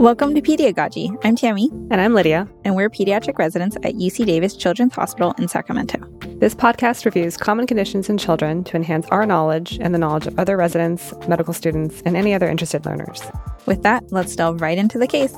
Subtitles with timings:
[0.00, 1.14] Welcome to Pediagogy.
[1.24, 1.68] I'm Tammy.
[1.90, 2.48] And I'm Lidia.
[2.64, 5.98] And we're pediatric residents at UC Davis Children's Hospital in Sacramento.
[6.38, 10.38] This podcast reviews common conditions in children to enhance our knowledge and the knowledge of
[10.38, 13.20] other residents, medical students, and any other interested learners.
[13.66, 15.34] With that, let's delve right into the case.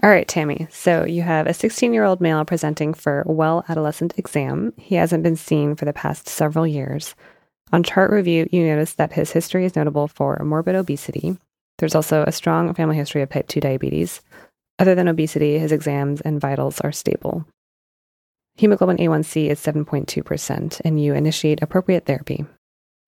[0.00, 0.68] All right, Tammy.
[0.70, 4.74] So you have a 16 year old male presenting for well adolescent exam.
[4.76, 7.16] He hasn't been seen for the past several years.
[7.72, 11.36] On chart review, you notice that his history is notable for morbid obesity.
[11.78, 14.20] There's also a strong family history of type 2 diabetes.
[14.78, 17.44] Other than obesity, his exams and vitals are stable.
[18.56, 22.46] Hemoglobin A1C is 7.2%, and you initiate appropriate therapy.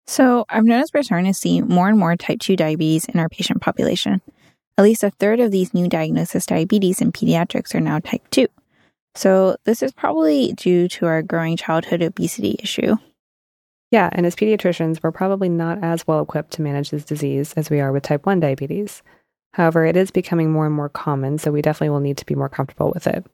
[0.07, 3.29] So, I've noticed we're starting to see more and more type 2 diabetes in our
[3.29, 4.21] patient population.
[4.77, 8.47] At least a third of these new diagnosis diabetes in pediatrics are now type 2.
[9.15, 12.97] So, this is probably due to our growing childhood obesity issue.
[13.91, 17.71] Yeah, and as pediatricians, we're probably not as well equipped to manage this disease as
[17.71, 19.03] we are with type 1 diabetes.
[19.55, 22.35] However, it is becoming more and more common, so we definitely will need to be
[22.35, 23.25] more comfortable with it.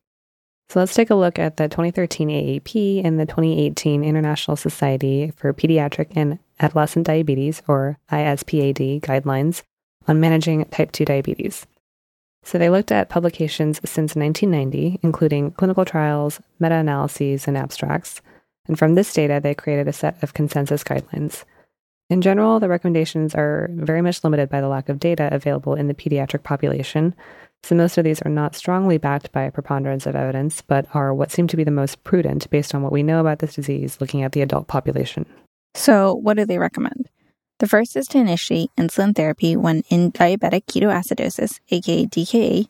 [0.69, 5.53] So let's take a look at the 2013 AAP and the 2018 International Society for
[5.53, 9.63] Pediatric and Adolescent Diabetes, or ISPAD, guidelines
[10.07, 11.67] on managing type 2 diabetes.
[12.45, 18.21] So they looked at publications since 1990, including clinical trials, meta analyses, and abstracts
[18.67, 21.45] and from this data, they created a set of consensus guidelines.
[22.11, 25.89] In general, the recommendations are very much limited by the lack of data available in
[25.89, 27.15] the pediatric population,
[27.65, 31.15] so most of these are not strongly backed by a preponderance of evidence, but are
[31.15, 33.97] what seem to be the most prudent based on what we know about this disease
[34.03, 35.25] looking at the adult population.
[35.75, 37.09] So, what do they recommend?
[37.61, 42.69] The first is to initiate insulin therapy when in diabetic ketoacidosis, aka DKA,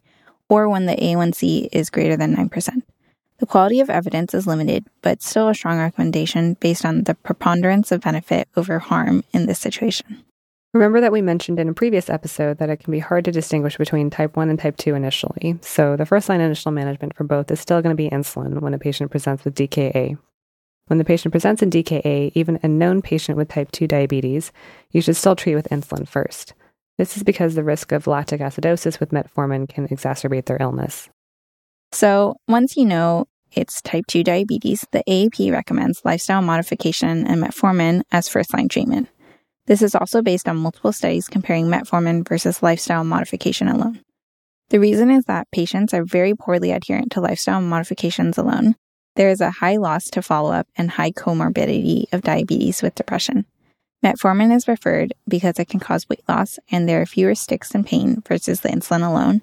[0.48, 2.82] or when the A1C is greater than 9%.
[3.44, 7.92] The quality of evidence is limited, but still a strong recommendation based on the preponderance
[7.92, 10.24] of benefit over harm in this situation.
[10.72, 13.76] Remember that we mentioned in a previous episode that it can be hard to distinguish
[13.76, 17.50] between type 1 and type 2 initially, so the first line initial management for both
[17.50, 20.16] is still going to be insulin when a patient presents with DKA.
[20.86, 24.52] When the patient presents in DKA, even a known patient with type 2 diabetes,
[24.90, 26.54] you should still treat with insulin first.
[26.96, 31.10] This is because the risk of lactic acidosis with metformin can exacerbate their illness.
[31.92, 33.26] So, once you know
[33.56, 39.08] it's type 2 diabetes, the AAP recommends lifestyle modification and metformin as first line treatment.
[39.66, 44.00] This is also based on multiple studies comparing metformin versus lifestyle modification alone.
[44.68, 48.76] The reason is that patients are very poorly adherent to lifestyle modifications alone.
[49.16, 53.46] There is a high loss to follow up and high comorbidity of diabetes with depression.
[54.04, 57.86] Metformin is preferred because it can cause weight loss and there are fewer sticks and
[57.86, 59.40] pain versus the insulin alone,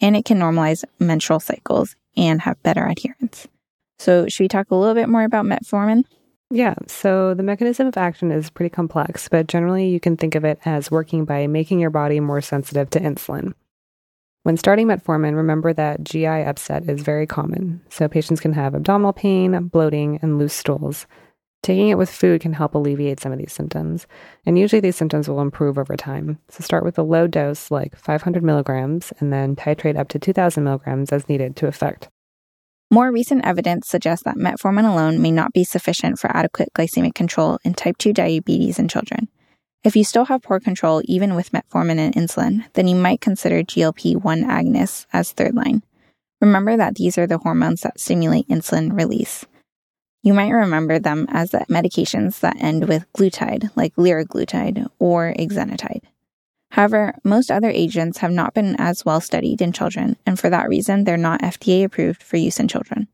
[0.00, 3.46] and it can normalize menstrual cycles and have better adherence.
[3.98, 6.04] So, should we talk a little bit more about metformin?
[6.52, 10.44] Yeah, so the mechanism of action is pretty complex, but generally you can think of
[10.44, 13.52] it as working by making your body more sensitive to insulin.
[14.42, 19.12] When starting metformin, remember that GI upset is very common, so patients can have abdominal
[19.12, 21.06] pain, bloating, and loose stools.
[21.62, 24.06] Taking it with food can help alleviate some of these symptoms,
[24.46, 26.38] and usually these symptoms will improve over time.
[26.48, 30.64] So start with a low dose, like 500 milligrams, and then titrate up to 2,000
[30.64, 32.08] milligrams as needed to effect.
[32.90, 37.58] More recent evidence suggests that metformin alone may not be sufficient for adequate glycemic control
[37.62, 39.28] in type 2 diabetes in children.
[39.84, 43.62] If you still have poor control even with metformin and insulin, then you might consider
[43.62, 45.82] GLP 1 agonists as third line.
[46.40, 49.44] Remember that these are the hormones that stimulate insulin release.
[50.22, 56.02] You might remember them as medications that end with glutide, like liraglutide or exenatide.
[56.72, 60.68] However, most other agents have not been as well studied in children, and for that
[60.68, 63.08] reason, they're not FDA approved for use in children.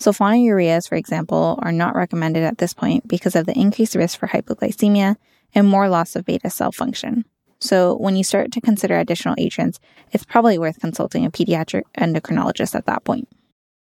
[0.00, 4.28] Sulfonylureas, for example, are not recommended at this point because of the increased risk for
[4.28, 5.16] hypoglycemia
[5.54, 7.24] and more loss of beta cell function.
[7.60, 9.80] So, when you start to consider additional agents,
[10.12, 13.28] it's probably worth consulting a pediatric endocrinologist at that point.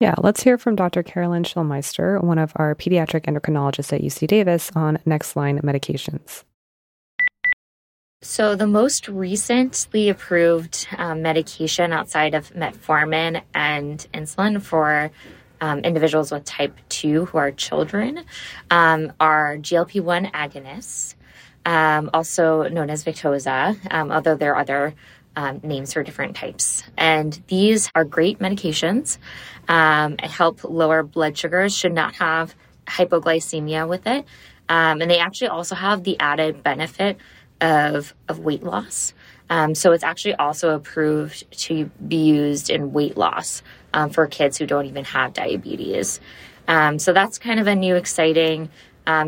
[0.04, 1.02] Yeah, let's hear from Dr.
[1.02, 6.44] Caroline Schulmeister, one of our pediatric endocrinologists at UC Davis, on next line medications.
[8.22, 15.10] So, the most recently approved um, medication outside of metformin and insulin for
[15.62, 18.26] um, individuals with type 2 who are children
[18.72, 21.16] um, are GLP 1 agonists,
[21.66, 24.96] um, also known as Victoza, um, although there are other
[25.36, 26.84] um, names for different types.
[26.98, 29.18] And these are great medications
[29.68, 32.56] um, help lower blood sugars, should not have
[32.88, 34.26] hypoglycemia with it.
[34.70, 37.18] Um, and they actually also have the added benefit
[37.62, 39.14] of, of weight loss.
[39.50, 43.62] Um, so it's actually also approved to be used in weight loss
[43.94, 46.20] um, for kids who don't even have diabetes.
[46.68, 48.70] Um, so that's kind of a new exciting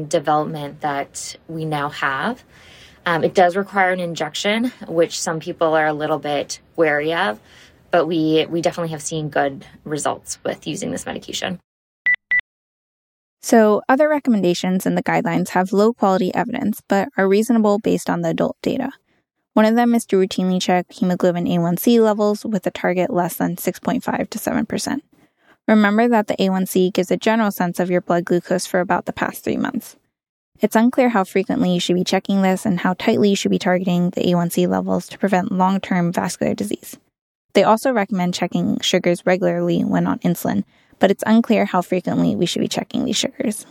[0.08, 2.44] development that we now have.
[3.06, 7.40] Um, it does require an injection, which some people are a little bit wary of,
[7.92, 11.60] but we, we definitely have seen good results with using this medication.
[13.42, 18.22] So, other recommendations in the guidelines have low quality evidence, but are reasonable based on
[18.22, 18.92] the adult data.
[19.54, 23.56] One of them is to routinely check hemoglobin A1C levels with a target less than
[23.56, 25.02] 6.5 to 7%.
[25.68, 29.14] Remember that the A1C gives a general sense of your blood glucose for about the
[29.14, 29.96] past three months.
[30.62, 33.60] It's unclear how frequently you should be checking this and how tightly you should be
[33.60, 36.98] targeting the A1C levels to prevent long term vascular disease.
[37.54, 40.64] They also recommend checking sugars regularly when on insulin,
[41.00, 43.66] but it's unclear how frequently we should be checking these sugars.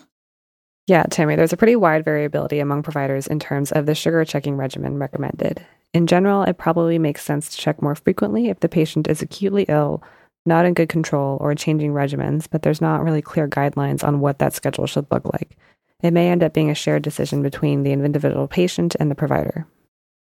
[0.86, 4.56] Yeah, Tammy, there's a pretty wide variability among providers in terms of the sugar checking
[4.56, 5.64] regimen recommended.
[5.94, 9.64] In general, it probably makes sense to check more frequently if the patient is acutely
[9.68, 10.02] ill,
[10.44, 14.38] not in good control, or changing regimens, but there's not really clear guidelines on what
[14.40, 15.56] that schedule should look like.
[16.04, 19.66] It may end up being a shared decision between the individual patient and the provider.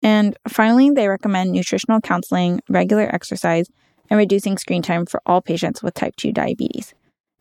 [0.04, 3.70] And finally, they recommend nutritional counseling, regular exercise,
[4.10, 6.94] and reducing screen time for all patients with type 2 diabetes.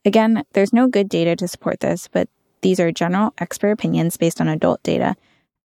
[0.04, 2.28] Again, there's no good data to support this, but
[2.62, 5.16] these are general expert opinions based on adult data,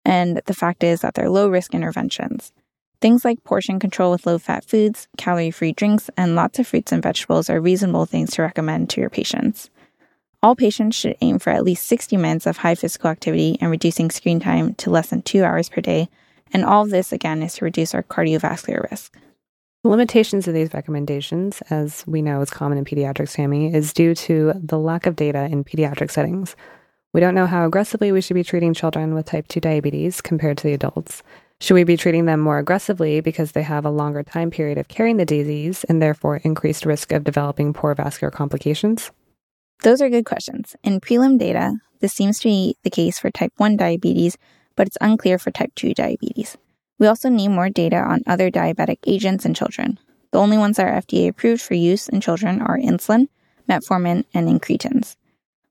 [0.04, 2.52] and the fact is that they're low risk interventions.
[3.00, 6.92] Things like portion control with low fat foods, calorie free drinks, and lots of fruits
[6.92, 9.70] and vegetables are reasonable things to recommend to your patients.
[10.46, 14.12] All patients should aim for at least 60 minutes of high physical activity and reducing
[14.12, 16.08] screen time to less than two hours per day.
[16.54, 19.18] And all of this, again, is to reduce our cardiovascular risk.
[19.84, 24.14] The limitations of these recommendations, as we know is common in pediatrics, Tammy, is due
[24.14, 26.56] to the lack of data in pediatric settings.
[27.12, 30.60] We don't know how aggressively we should be treating children with type 2 diabetes compared
[30.60, 31.24] to the adults.
[31.60, 34.90] Should we be treating them more aggressively because they have a longer time period of
[34.90, 39.10] carrying the disease and therefore increased risk of developing poor vascular complications?
[39.84, 40.76] Those are good questions.
[40.84, 44.38] In prelim data, this seems to be the case for type 1 diabetes,
[44.76, 46.58] but it's unclear for type 2 diabetes.
[46.98, 50.00] We also need more data on other diabetic agents in children.
[50.32, 53.28] The only ones that are FDA approved for use in children are insulin,
[53.70, 55.16] metformin, and incretins.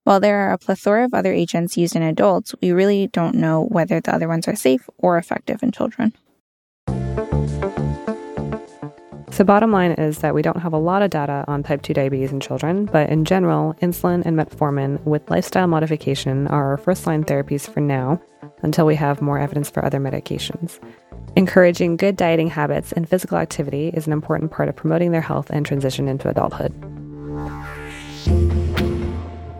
[0.04, 3.64] While there are a plethora of other agents used in adults, we really don't know
[3.64, 6.12] whether the other ones are safe or effective in children.
[9.34, 11.92] So, bottom line is that we don't have a lot of data on type 2
[11.92, 17.04] diabetes in children, but in general, insulin and metformin with lifestyle modification are our first
[17.04, 18.22] line therapies for now
[18.62, 20.78] until we have more evidence for other medications.
[21.34, 25.50] Encouraging good dieting habits and physical activity is an important part of promoting their health
[25.50, 26.72] and transition into adulthood.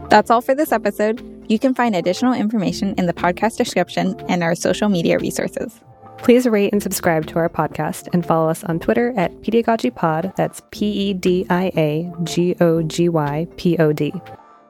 [0.08, 1.20] That's all for this episode.
[1.48, 5.80] You can find additional information in the podcast description and our social media resources.
[6.24, 10.34] Please rate and subscribe to our podcast and follow us on Twitter at PediaGogyPod.
[10.36, 14.10] That's P E D I A G O G Y P O D.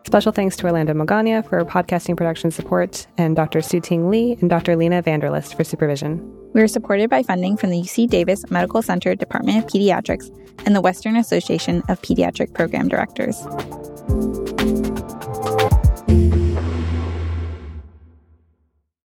[0.05, 3.63] Special thanks to Orlando Magana for podcasting production support, and Dr.
[3.63, 4.75] Su-Ting Li and Dr.
[4.75, 6.21] Lena van der List for supervision.
[6.55, 10.29] We are supported by funding from the UC Davis Medical Center Department of Pediatrics
[10.67, 13.47] and the Western Association of Pediatric Program Directors.